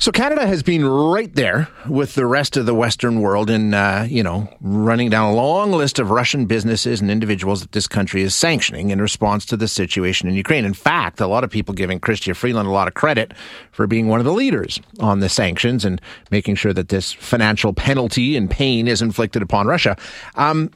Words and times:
So 0.00 0.10
Canada 0.10 0.46
has 0.46 0.62
been 0.62 0.82
right 0.82 1.32
there 1.34 1.68
with 1.86 2.14
the 2.14 2.24
rest 2.24 2.56
of 2.56 2.64
the 2.64 2.74
Western 2.74 3.20
world 3.20 3.50
in, 3.50 3.74
uh, 3.74 4.06
you 4.08 4.22
know, 4.22 4.48
running 4.62 5.10
down 5.10 5.30
a 5.30 5.34
long 5.34 5.72
list 5.72 5.98
of 5.98 6.10
Russian 6.10 6.46
businesses 6.46 7.02
and 7.02 7.10
individuals 7.10 7.60
that 7.60 7.72
this 7.72 7.86
country 7.86 8.22
is 8.22 8.34
sanctioning 8.34 8.88
in 8.88 9.02
response 9.02 9.44
to 9.44 9.58
the 9.58 9.68
situation 9.68 10.26
in 10.26 10.34
Ukraine. 10.34 10.64
In 10.64 10.72
fact, 10.72 11.20
a 11.20 11.26
lot 11.26 11.44
of 11.44 11.50
people 11.50 11.74
giving 11.74 12.00
Chrystia 12.00 12.34
Freeland 12.34 12.66
a 12.66 12.70
lot 12.70 12.88
of 12.88 12.94
credit 12.94 13.34
for 13.72 13.86
being 13.86 14.08
one 14.08 14.20
of 14.20 14.24
the 14.24 14.32
leaders 14.32 14.80
on 15.00 15.20
the 15.20 15.28
sanctions 15.28 15.84
and 15.84 16.00
making 16.30 16.54
sure 16.54 16.72
that 16.72 16.88
this 16.88 17.12
financial 17.12 17.74
penalty 17.74 18.38
and 18.38 18.50
pain 18.50 18.88
is 18.88 19.02
inflicted 19.02 19.42
upon 19.42 19.66
Russia. 19.66 19.98
Um, 20.34 20.70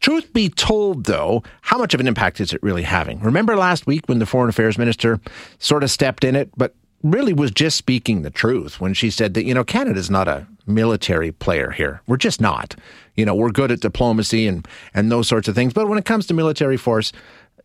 Truth 0.00 0.32
be 0.32 0.48
told, 0.50 1.04
though, 1.04 1.42
how 1.62 1.78
much 1.78 1.92
of 1.92 2.00
an 2.00 2.06
impact 2.06 2.40
is 2.40 2.52
it 2.52 2.62
really 2.62 2.82
having? 2.82 3.18
Remember 3.20 3.56
last 3.56 3.86
week 3.86 4.02
when 4.06 4.18
the 4.18 4.26
foreign 4.26 4.48
affairs 4.48 4.78
minister 4.78 5.20
sort 5.58 5.82
of 5.82 5.90
stepped 5.90 6.22
in 6.22 6.36
it, 6.36 6.50
but 6.56 6.74
really 7.02 7.32
was 7.32 7.50
just 7.50 7.76
speaking 7.76 8.22
the 8.22 8.30
truth 8.30 8.80
when 8.80 8.94
she 8.94 9.10
said 9.10 9.34
that, 9.34 9.44
you 9.44 9.54
know, 9.54 9.64
Canada's 9.64 10.10
not 10.10 10.28
a 10.28 10.46
military 10.66 11.32
player 11.32 11.70
here. 11.70 12.02
We're 12.06 12.16
just 12.16 12.40
not. 12.40 12.74
You 13.14 13.24
know, 13.24 13.34
we're 13.34 13.50
good 13.50 13.70
at 13.70 13.80
diplomacy 13.80 14.46
and, 14.46 14.66
and 14.94 15.10
those 15.10 15.28
sorts 15.28 15.48
of 15.48 15.54
things. 15.54 15.72
But 15.72 15.88
when 15.88 15.98
it 15.98 16.04
comes 16.04 16.26
to 16.26 16.34
military 16.34 16.76
force, 16.76 17.12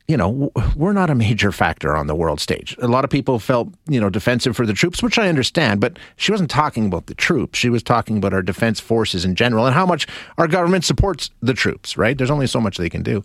you 0.07 0.17
know, 0.17 0.51
we're 0.75 0.93
not 0.93 1.09
a 1.09 1.15
major 1.15 1.51
factor 1.51 1.95
on 1.95 2.07
the 2.07 2.15
world 2.15 2.39
stage. 2.39 2.75
A 2.81 2.87
lot 2.87 3.03
of 3.03 3.09
people 3.09 3.39
felt, 3.39 3.69
you 3.87 3.99
know, 3.99 4.09
defensive 4.09 4.55
for 4.55 4.65
the 4.65 4.73
troops, 4.73 5.01
which 5.01 5.17
I 5.17 5.29
understand, 5.29 5.79
but 5.79 5.97
she 6.17 6.31
wasn't 6.31 6.49
talking 6.49 6.85
about 6.85 7.05
the 7.05 7.15
troops. 7.15 7.57
She 7.57 7.69
was 7.69 7.83
talking 7.83 8.17
about 8.17 8.33
our 8.33 8.41
defense 8.41 8.79
forces 8.79 9.23
in 9.23 9.35
general 9.35 9.65
and 9.65 9.73
how 9.73 9.85
much 9.85 10.07
our 10.37 10.47
government 10.47 10.83
supports 10.83 11.29
the 11.41 11.53
troops, 11.53 11.97
right? 11.97 12.17
There's 12.17 12.31
only 12.31 12.47
so 12.47 12.59
much 12.59 12.77
they 12.77 12.89
can 12.89 13.03
do. 13.03 13.23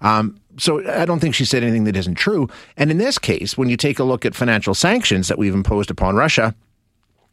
Um, 0.00 0.38
so 0.58 0.86
I 0.88 1.04
don't 1.04 1.20
think 1.20 1.34
she 1.34 1.44
said 1.44 1.62
anything 1.62 1.84
that 1.84 1.96
isn't 1.96 2.16
true. 2.16 2.48
And 2.76 2.90
in 2.90 2.98
this 2.98 3.18
case, 3.18 3.56
when 3.56 3.68
you 3.68 3.76
take 3.76 3.98
a 3.98 4.04
look 4.04 4.24
at 4.24 4.34
financial 4.34 4.74
sanctions 4.74 5.28
that 5.28 5.38
we've 5.38 5.54
imposed 5.54 5.90
upon 5.90 6.16
Russia, 6.16 6.54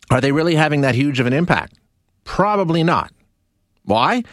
are 0.10 0.22
they 0.22 0.32
really 0.32 0.56
having 0.56 0.82
that 0.82 0.96
huge 0.96 1.20
of 1.20 1.26
an 1.26 1.34
impact? 1.34 1.78
Probably 2.24 2.84
not. 2.84 3.12
Why? 3.84 4.24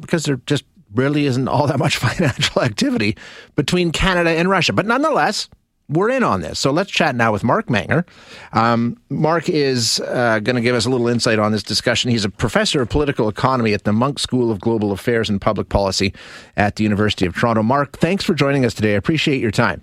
Because 0.00 0.24
they're 0.24 0.40
just 0.46 0.64
really 0.94 1.26
isn't 1.26 1.48
all 1.48 1.66
that 1.66 1.78
much 1.78 1.96
financial 1.98 2.62
activity 2.62 3.16
between 3.56 3.92
Canada 3.92 4.30
and 4.30 4.48
Russia. 4.48 4.72
But 4.72 4.86
nonetheless, 4.86 5.48
we're 5.88 6.10
in 6.10 6.22
on 6.22 6.42
this. 6.42 6.58
So 6.58 6.70
let's 6.70 6.90
chat 6.90 7.14
now 7.14 7.32
with 7.32 7.42
Mark 7.42 7.70
Manger. 7.70 8.04
Um, 8.52 9.00
Mark 9.08 9.48
is 9.48 10.00
uh, 10.00 10.38
going 10.40 10.56
to 10.56 10.62
give 10.62 10.74
us 10.74 10.84
a 10.84 10.90
little 10.90 11.08
insight 11.08 11.38
on 11.38 11.52
this 11.52 11.62
discussion. 11.62 12.10
He's 12.10 12.26
a 12.26 12.30
professor 12.30 12.82
of 12.82 12.90
political 12.90 13.28
economy 13.28 13.72
at 13.72 13.84
the 13.84 13.92
Munk 13.92 14.18
School 14.18 14.50
of 14.50 14.60
Global 14.60 14.92
Affairs 14.92 15.30
and 15.30 15.40
Public 15.40 15.70
Policy 15.70 16.12
at 16.56 16.76
the 16.76 16.84
University 16.84 17.24
of 17.24 17.34
Toronto. 17.34 17.62
Mark, 17.62 17.98
thanks 17.98 18.22
for 18.22 18.34
joining 18.34 18.64
us 18.64 18.74
today. 18.74 18.92
I 18.94 18.96
appreciate 18.96 19.40
your 19.40 19.50
time. 19.50 19.82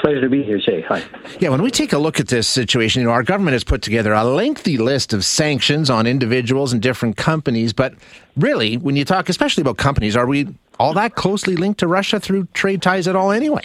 Pleasure 0.00 0.20
to 0.20 0.28
be 0.28 0.42
here, 0.42 0.58
Jay. 0.58 0.82
Hi. 0.82 1.02
Yeah, 1.40 1.48
when 1.50 1.62
we 1.62 1.70
take 1.70 1.92
a 1.92 1.98
look 1.98 2.20
at 2.20 2.28
this 2.28 2.46
situation, 2.48 3.00
you 3.00 3.06
know, 3.06 3.12
our 3.12 3.22
government 3.22 3.52
has 3.52 3.64
put 3.64 3.82
together 3.82 4.12
a 4.12 4.24
lengthy 4.24 4.78
list 4.78 5.12
of 5.12 5.24
sanctions 5.24 5.90
on 5.90 6.06
individuals 6.06 6.72
and 6.72 6.82
different 6.82 7.16
companies. 7.16 7.72
But 7.72 7.94
really, 8.36 8.76
when 8.76 8.96
you 8.96 9.04
talk 9.04 9.28
especially 9.28 9.62
about 9.62 9.76
companies, 9.78 10.16
are 10.16 10.26
we 10.26 10.48
all 10.78 10.92
that 10.94 11.14
closely 11.14 11.56
linked 11.56 11.80
to 11.80 11.88
Russia 11.88 12.20
through 12.20 12.48
trade 12.52 12.82
ties 12.82 13.08
at 13.08 13.16
all 13.16 13.30
anyway? 13.30 13.64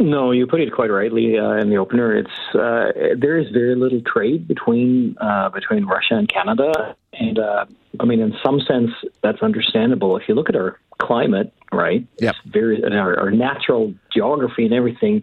No, 0.00 0.30
you 0.30 0.46
put 0.46 0.60
it 0.60 0.72
quite 0.72 0.90
rightly 0.90 1.38
uh, 1.38 1.52
in 1.56 1.68
the 1.68 1.76
opener. 1.76 2.16
It's 2.16 2.54
uh, 2.54 3.14
there 3.18 3.38
is 3.38 3.50
very 3.50 3.76
little 3.76 4.00
trade 4.00 4.48
between 4.48 5.16
uh, 5.20 5.50
between 5.50 5.84
Russia 5.84 6.14
and 6.14 6.26
Canada, 6.26 6.96
and 7.12 7.38
uh, 7.38 7.66
I 8.00 8.04
mean, 8.06 8.20
in 8.20 8.34
some 8.42 8.60
sense, 8.60 8.90
that's 9.22 9.42
understandable. 9.42 10.16
If 10.16 10.22
you 10.26 10.34
look 10.34 10.48
at 10.48 10.56
our 10.56 10.78
climate, 11.00 11.52
right? 11.70 12.06
Yep. 12.18 12.34
It's 12.34 12.52
very 12.52 12.82
our, 12.82 13.18
our 13.20 13.30
natural 13.30 13.94
geography 14.12 14.64
and 14.64 14.72
everything. 14.72 15.22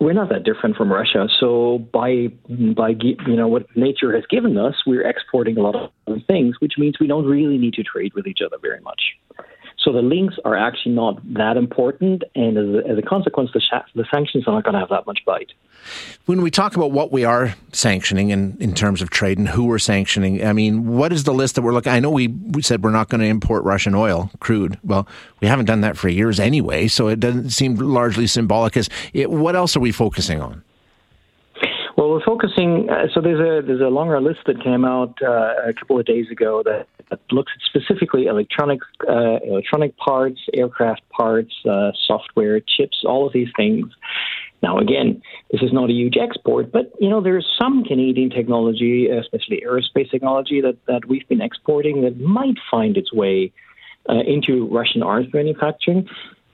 We're 0.00 0.14
not 0.14 0.30
that 0.30 0.42
different 0.42 0.76
from 0.76 0.90
Russia. 0.90 1.28
So 1.38 1.78
by 1.92 2.28
by 2.48 2.94
you 2.98 3.36
know 3.36 3.46
what 3.46 3.66
nature 3.76 4.14
has 4.14 4.24
given 4.30 4.56
us, 4.56 4.74
we're 4.86 5.06
exporting 5.06 5.58
a 5.58 5.60
lot 5.60 5.76
of 5.76 5.90
things, 6.26 6.56
which 6.60 6.74
means 6.78 6.98
we 6.98 7.06
don't 7.06 7.26
really 7.26 7.58
need 7.58 7.74
to 7.74 7.82
trade 7.82 8.14
with 8.14 8.26
each 8.26 8.40
other 8.44 8.56
very 8.60 8.80
much. 8.80 9.00
So 9.82 9.92
the 9.92 10.02
links 10.02 10.36
are 10.44 10.56
actually 10.56 10.94
not 10.94 11.20
that 11.34 11.56
important, 11.56 12.22
and 12.36 12.56
as 12.56 12.84
a, 12.84 12.88
as 12.88 12.98
a 12.98 13.02
consequence, 13.02 13.50
the, 13.52 13.60
sh- 13.60 13.90
the 13.96 14.04
sanctions 14.12 14.46
are 14.46 14.54
not 14.54 14.62
going 14.62 14.74
to 14.74 14.80
have 14.80 14.90
that 14.90 15.06
much 15.06 15.24
bite. 15.26 15.50
When 16.26 16.42
we 16.42 16.52
talk 16.52 16.76
about 16.76 16.92
what 16.92 17.10
we 17.10 17.24
are 17.24 17.56
sanctioning 17.72 18.30
in, 18.30 18.56
in 18.60 18.74
terms 18.74 19.02
of 19.02 19.10
trade 19.10 19.38
and 19.38 19.48
who 19.48 19.64
we're 19.64 19.80
sanctioning, 19.80 20.44
I 20.46 20.52
mean, 20.52 20.86
what 20.86 21.12
is 21.12 21.24
the 21.24 21.34
list 21.34 21.56
that 21.56 21.62
we're 21.62 21.72
looking? 21.72 21.90
I 21.92 21.98
know 21.98 22.10
we, 22.10 22.28
we 22.28 22.62
said 22.62 22.84
we're 22.84 22.90
not 22.90 23.08
going 23.08 23.22
to 23.22 23.26
import 23.26 23.64
Russian 23.64 23.96
oil, 23.96 24.30
crude. 24.38 24.78
Well, 24.84 25.08
we 25.40 25.48
haven't 25.48 25.66
done 25.66 25.80
that 25.80 25.96
for 25.96 26.08
years 26.08 26.38
anyway, 26.38 26.86
so 26.86 27.08
it 27.08 27.18
doesn't 27.18 27.50
seem 27.50 27.74
largely 27.74 28.28
symbolic. 28.28 28.76
As 28.76 28.88
it, 29.12 29.32
what 29.32 29.56
else 29.56 29.76
are 29.76 29.80
we 29.80 29.90
focusing 29.90 30.40
on? 30.40 30.62
Well, 31.96 32.10
we're 32.10 32.24
focusing. 32.24 32.88
Uh, 32.88 33.08
so 33.12 33.20
there's 33.20 33.40
a 33.40 33.66
there's 33.66 33.80
a 33.80 33.88
longer 33.88 34.20
list 34.20 34.40
that 34.46 34.62
came 34.62 34.84
out 34.84 35.14
uh, 35.22 35.68
a 35.68 35.72
couple 35.74 35.98
of 35.98 36.06
days 36.06 36.30
ago 36.30 36.62
that, 36.64 36.86
that 37.10 37.20
looks 37.30 37.52
at 37.54 37.62
specifically 37.62 38.26
electronic 38.26 38.80
uh, 39.08 39.38
electronic 39.44 39.96
parts, 39.98 40.40
aircraft 40.54 41.02
parts, 41.10 41.52
uh, 41.68 41.92
software, 42.06 42.60
chips, 42.60 43.02
all 43.04 43.26
of 43.26 43.32
these 43.32 43.48
things. 43.56 43.86
Now, 44.62 44.78
again, 44.78 45.20
this 45.50 45.60
is 45.60 45.72
not 45.72 45.90
a 45.90 45.92
huge 45.92 46.16
export, 46.16 46.72
but 46.72 46.92
you 46.98 47.10
know 47.10 47.20
there's 47.20 47.46
some 47.60 47.84
Canadian 47.84 48.30
technology, 48.30 49.08
especially 49.08 49.62
aerospace 49.66 50.10
technology, 50.10 50.62
that 50.62 50.78
that 50.86 51.06
we've 51.06 51.28
been 51.28 51.42
exporting 51.42 52.02
that 52.02 52.18
might 52.18 52.56
find 52.70 52.96
its 52.96 53.12
way 53.12 53.52
uh, 54.08 54.20
into 54.26 54.66
Russian 54.68 55.02
arms 55.02 55.28
manufacturing. 55.34 56.08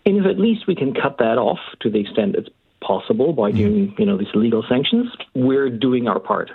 And 0.05 0.17
if 0.17 0.27
at 0.27 0.39
least 0.39 0.67
we 0.67 0.75
can 0.75 0.95
cut 0.95 1.19
that 1.19 1.39
off 1.39 1.59
to 1.83 1.91
the 1.91 2.01
extent 2.01 2.35
it's 2.35 2.49
possible 2.89 3.33
by 3.33 3.51
mm-hmm. 3.51 3.59
doing 3.59 3.95
you 3.99 4.07
know 4.07 4.17
these 4.17 4.35
legal 4.35 4.65
sanctions, 4.69 5.07
we're 5.35 5.71
doing 5.71 6.09
our 6.09 6.19
part. 6.19 6.51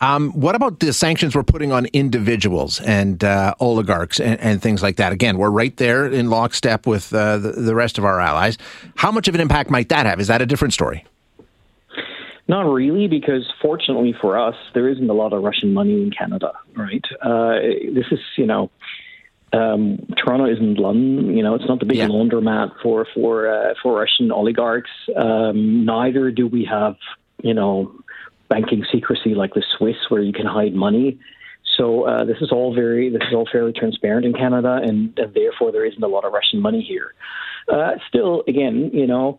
Um, 0.00 0.30
what 0.32 0.54
about 0.54 0.80
the 0.80 0.92
sanctions 0.92 1.34
we're 1.34 1.42
putting 1.42 1.72
on 1.72 1.86
individuals 1.92 2.80
and 2.80 3.24
uh, 3.24 3.54
oligarchs 3.60 4.20
and, 4.20 4.38
and, 4.40 4.60
things 4.60 4.82
like 4.82 4.96
that? 4.96 5.12
Again, 5.12 5.38
we're 5.38 5.50
right 5.50 5.74
there 5.78 6.06
in 6.06 6.28
lockstep 6.28 6.86
with 6.86 7.14
uh, 7.14 7.38
the, 7.38 7.52
the, 7.52 7.74
rest 7.74 7.96
of 7.96 8.04
our 8.04 8.20
allies. 8.20 8.58
How 8.96 9.10
much 9.10 9.26
of 9.26 9.34
an 9.34 9.40
impact 9.40 9.70
might 9.70 9.88
that 9.88 10.04
have? 10.04 10.20
Is 10.20 10.26
that 10.28 10.42
a 10.42 10.46
different 10.46 10.74
story? 10.74 11.06
Not 12.46 12.62
really, 12.70 13.08
because 13.08 13.50
fortunately 13.62 14.14
for 14.20 14.38
us, 14.38 14.54
there 14.74 14.88
isn't 14.88 15.08
a 15.08 15.14
lot 15.14 15.32
of 15.32 15.42
Russian 15.42 15.72
money 15.72 15.94
in 15.94 16.10
Canada, 16.10 16.52
right? 16.76 17.04
Uh, 17.22 17.54
this 17.94 18.04
is, 18.10 18.20
you 18.36 18.46
know, 18.46 18.70
um, 19.54 19.98
Toronto 20.16 20.46
isn't 20.50 20.78
London. 20.78 21.36
You 21.36 21.42
know, 21.42 21.54
it's 21.54 21.68
not 21.68 21.78
the 21.78 21.86
big 21.86 21.98
yeah. 21.98 22.08
laundromat 22.08 22.72
for 22.82 23.06
for 23.14 23.48
uh, 23.48 23.74
for 23.82 23.98
Russian 23.98 24.32
oligarchs. 24.32 24.90
Um, 25.16 25.84
neither 25.84 26.30
do 26.30 26.46
we 26.46 26.64
have, 26.64 26.96
you 27.42 27.54
know, 27.54 27.94
banking 28.48 28.84
secrecy 28.92 29.34
like 29.34 29.54
the 29.54 29.62
Swiss, 29.76 29.96
where 30.08 30.22
you 30.22 30.32
can 30.32 30.46
hide 30.46 30.74
money. 30.74 31.18
So 31.76 32.04
uh, 32.04 32.24
this 32.24 32.36
is 32.40 32.50
all 32.52 32.74
very 32.74 33.10
this 33.10 33.22
is 33.28 33.34
all 33.34 33.48
fairly 33.50 33.72
transparent 33.72 34.26
in 34.26 34.32
Canada, 34.32 34.80
and, 34.82 35.16
and 35.18 35.34
therefore 35.34 35.72
there 35.72 35.84
isn't 35.84 36.02
a 36.02 36.08
lot 36.08 36.24
of 36.24 36.32
Russian 36.32 36.60
money 36.60 36.82
here. 36.82 37.14
Uh, 37.72 37.92
still, 38.08 38.44
again, 38.46 38.90
you 38.92 39.06
know, 39.06 39.38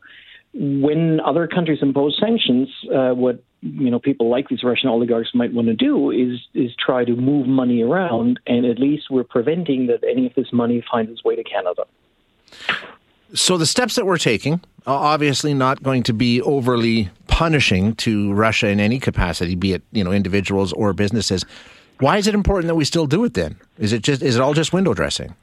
when 0.53 1.19
other 1.19 1.47
countries 1.47 1.79
impose 1.81 2.17
sanctions, 2.19 2.69
uh, 2.93 3.11
what 3.11 3.43
you 3.65 3.89
know 3.89 3.99
people 3.99 4.29
like 4.29 4.47
these 4.49 4.63
Russian 4.63 4.89
oligarchs 4.89 5.31
might 5.33 5.53
want 5.53 5.67
to 5.67 5.73
do 5.73 6.11
is 6.11 6.39
is 6.53 6.71
try 6.75 7.03
to 7.03 7.15
move 7.15 7.47
money 7.47 7.81
around, 7.81 8.39
and 8.45 8.65
at 8.65 8.79
least 8.79 9.09
we're 9.09 9.23
preventing 9.23 9.87
that 9.87 10.03
any 10.03 10.27
of 10.27 10.33
this 10.35 10.53
money 10.53 10.83
finds 10.91 11.11
its 11.11 11.23
way 11.23 11.35
to 11.35 11.43
Canada. 11.43 11.83
So 13.33 13.57
the 13.57 13.65
steps 13.65 13.95
that 13.95 14.05
we're 14.05 14.17
taking, 14.17 14.61
are 14.87 15.13
obviously 15.13 15.53
not 15.53 15.81
going 15.81 16.03
to 16.03 16.13
be 16.13 16.41
overly 16.41 17.09
punishing 17.27 17.95
to 17.95 18.31
Russia 18.33 18.67
in 18.67 18.79
any 18.79 18.99
capacity, 18.99 19.55
be 19.55 19.73
it 19.73 19.81
you 19.91 20.03
know 20.03 20.11
individuals 20.11 20.71
or 20.73 20.93
businesses. 20.93 21.45
Why 21.99 22.17
is 22.17 22.27
it 22.27 22.35
important 22.35 22.67
that 22.67 22.75
we 22.75 22.85
still 22.85 23.07
do 23.07 23.23
it 23.23 23.33
then? 23.33 23.57
Is 23.77 23.93
it 23.93 24.03
just 24.03 24.21
is 24.21 24.35
it 24.35 24.41
all 24.41 24.53
just 24.53 24.73
window 24.73 24.93
dressing? 24.93 25.35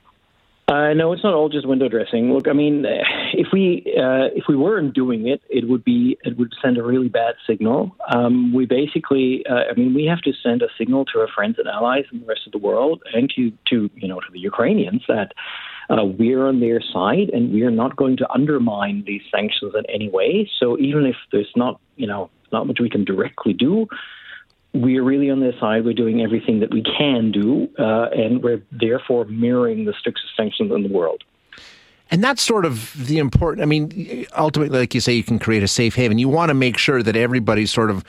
Uh, 0.73 0.95
no, 0.95 1.13
it's 1.13 1.23
not 1.23 1.35
all 1.35 1.51
just 1.51 1.69
window 1.69 1.87
dressing. 1.87 2.33
Look, 2.33 2.49
I 2.49 2.55
mean, 2.55 2.87
if 3.35 3.49
we 3.53 3.85
uh, 3.99 4.33
if 4.35 4.45
we 4.49 4.57
weren't 4.57 4.95
doing 4.95 5.29
it, 5.29 5.43
it 5.51 5.69
would 5.69 5.85
be 5.85 6.17
it 6.25 6.39
would 6.39 6.55
send 6.63 6.79
a 6.79 6.83
really 6.83 7.11
bad 7.11 7.35
signal. 7.47 7.95
Um, 8.15 8.55
we 8.55 8.65
basically, 8.65 9.45
uh, 9.51 9.71
I 9.71 9.75
mean, 9.75 9.93
we 9.93 10.07
have 10.07 10.23
to 10.23 10.33
send 10.43 10.63
a 10.63 10.69
signal 10.79 11.05
to 11.07 11.21
our 11.21 11.29
friends 11.29 11.57
and 11.59 11.69
allies 11.69 12.05
in 12.11 12.21
the 12.21 12.27
rest 12.27 12.43
of 12.47 12.53
the 12.53 12.59
world, 12.59 13.03
and 13.13 13.31
to 13.37 13.53
to 13.69 13.91
you 13.97 14.09
know 14.09 14.19
to 14.21 14.27
the 14.33 14.39
Ukrainians 14.39 15.03
that 15.09 15.33
uh, 15.91 16.05
we're 16.05 16.47
on 16.47 16.61
their 16.61 16.81
side, 16.81 17.29
and 17.35 17.53
we 17.53 17.65
are 17.65 17.71
not 17.71 17.97
going 17.97 18.17
to 18.17 18.33
undermine 18.33 19.05
these 19.07 19.23
sanctions 19.31 19.75
in 19.77 19.85
any 19.91 20.09
way. 20.09 20.49
So 20.59 20.79
even 20.79 21.05
if 21.05 21.17
there's 21.33 21.53
not 21.55 21.83
you 21.97 22.07
know 22.07 22.31
not 22.51 22.67
much 22.67 22.79
we 22.81 22.89
can 22.89 23.05
directly 23.05 23.53
do, 23.53 23.89
we 24.75 24.99
are 24.99 25.03
really 25.03 25.31
on 25.31 25.41
their 25.41 25.59
side. 25.59 25.85
We're 25.85 25.93
doing 25.93 26.23
everything 26.23 26.61
that 26.61 26.73
we 26.73 26.83
can 26.83 27.31
do, 27.31 27.69
uh, 27.79 28.09
and 28.13 28.43
we're 28.43 28.63
therefore 28.73 29.25
mirroring 29.27 29.85
the 29.85 29.93
strictest 29.99 30.29
sanctions 30.37 30.73
in 30.73 30.83
the 30.83 30.89
world. 30.89 31.25
And 32.11 32.23
that's 32.23 32.43
sort 32.43 32.65
of 32.65 33.07
the 33.07 33.19
important. 33.19 33.63
I 33.63 33.67
mean, 33.67 34.27
ultimately, 34.37 34.79
like 34.79 34.95
you 34.95 35.01
say, 35.01 35.15
you 35.15 35.23
can 35.23 35.39
create 35.39 35.63
a 35.63 35.69
safe 35.69 35.95
haven. 35.95 36.19
You 36.19 36.29
want 36.29 36.51
to 36.51 36.55
make 36.55 36.77
sure 36.77 37.03
that 37.03 37.17
everybody's 37.17 37.71
sort 37.71 37.91
of, 37.91 38.05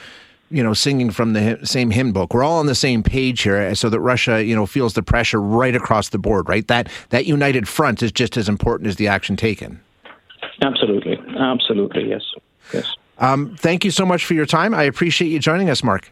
you 0.51 0.61
know, 0.61 0.73
singing 0.73 1.09
from 1.09 1.33
the 1.33 1.59
same 1.63 1.89
hymn 1.89 2.11
book. 2.11 2.33
We're 2.33 2.43
all 2.43 2.59
on 2.59 2.65
the 2.65 2.75
same 2.75 3.01
page 3.01 3.41
here, 3.43 3.73
so 3.75 3.89
that 3.89 3.99
Russia, 3.99 4.43
you 4.43 4.55
know, 4.55 4.65
feels 4.65 4.93
the 4.93 5.03
pressure 5.03 5.41
right 5.41 5.75
across 5.75 6.09
the 6.09 6.17
board. 6.17 6.49
Right, 6.49 6.67
that 6.67 6.89
that 7.09 7.25
united 7.25 7.67
front 7.67 8.03
is 8.03 8.11
just 8.11 8.35
as 8.35 8.49
important 8.49 8.87
as 8.87 8.97
the 8.97 9.07
action 9.07 9.35
taken. 9.35 9.79
Absolutely, 10.61 11.17
absolutely, 11.37 12.09
yes, 12.09 12.23
yes. 12.73 12.85
Um, 13.19 13.55
thank 13.57 13.85
you 13.85 13.91
so 13.91 14.05
much 14.05 14.25
for 14.25 14.33
your 14.33 14.45
time. 14.45 14.73
I 14.73 14.83
appreciate 14.83 15.29
you 15.29 15.39
joining 15.39 15.69
us, 15.69 15.83
Mark. 15.83 16.09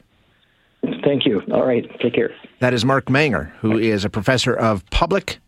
Thank 1.04 1.26
you. 1.26 1.42
All 1.52 1.66
right. 1.66 1.90
Take 2.00 2.14
care. 2.14 2.32
That 2.60 2.74
is 2.74 2.86
Mark 2.86 3.10
Manger, 3.10 3.54
who 3.60 3.78
is 3.78 4.06
a 4.06 4.10
professor 4.10 4.54
of 4.54 4.88
public, 4.90 5.40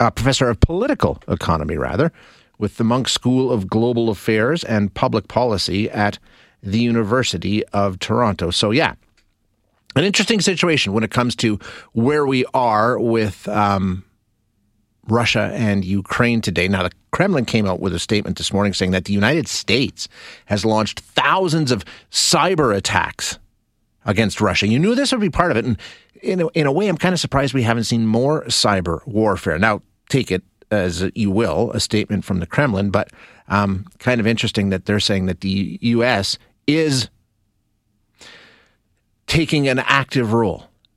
uh, 0.00 0.10
professor 0.10 0.48
of 0.48 0.60
political 0.60 1.22
economy, 1.28 1.76
rather, 1.76 2.12
with 2.58 2.76
the 2.76 2.84
Munk 2.84 3.08
School 3.08 3.50
of 3.50 3.68
Global 3.68 4.08
Affairs 4.08 4.62
and 4.64 4.92
Public 4.94 5.28
Policy 5.28 5.90
at 5.90 6.18
the 6.62 6.78
University 6.78 7.64
of 7.66 7.98
Toronto. 7.98 8.50
So, 8.50 8.70
yeah, 8.70 8.94
an 9.96 10.04
interesting 10.04 10.40
situation 10.40 10.92
when 10.92 11.04
it 11.04 11.10
comes 11.10 11.34
to 11.36 11.58
where 11.92 12.24
we 12.24 12.44
are 12.54 12.98
with 12.98 13.48
um, 13.48 14.04
Russia 15.08 15.50
and 15.54 15.84
Ukraine 15.84 16.40
today. 16.40 16.68
Now, 16.68 16.84
the 16.84 16.92
Kremlin 17.10 17.44
came 17.44 17.66
out 17.66 17.80
with 17.80 17.94
a 17.94 17.98
statement 17.98 18.38
this 18.38 18.52
morning 18.52 18.72
saying 18.72 18.92
that 18.92 19.04
the 19.04 19.12
United 19.12 19.48
States 19.48 20.08
has 20.46 20.64
launched 20.64 21.00
thousands 21.00 21.70
of 21.70 21.84
cyber 22.10 22.74
attacks 22.74 23.38
against 24.04 24.40
Russia. 24.40 24.66
You 24.66 24.78
knew 24.78 24.94
this 24.94 25.12
would 25.12 25.20
be 25.20 25.30
part 25.30 25.50
of 25.50 25.56
it. 25.56 25.64
And 25.64 25.78
in 26.22 26.40
a, 26.40 26.48
in 26.48 26.66
a 26.66 26.72
way, 26.72 26.88
I'm 26.88 26.96
kind 26.96 27.12
of 27.12 27.20
surprised 27.20 27.54
we 27.54 27.62
haven't 27.62 27.84
seen 27.84 28.06
more 28.06 28.44
cyber 28.44 29.06
warfare. 29.06 29.58
Now, 29.58 29.82
take 30.08 30.30
it 30.30 30.42
as 30.70 31.10
you 31.14 31.30
will, 31.30 31.70
a 31.72 31.80
statement 31.80 32.24
from 32.24 32.40
the 32.40 32.46
Kremlin, 32.46 32.90
but 32.90 33.10
um, 33.48 33.86
kind 33.98 34.20
of 34.20 34.26
interesting 34.26 34.70
that 34.70 34.86
they're 34.86 35.00
saying 35.00 35.26
that 35.26 35.42
the 35.42 35.78
U.S. 35.82 36.38
is 36.66 37.10
taking 39.26 39.68
an 39.68 39.78
active 39.80 40.32
role 40.32 40.68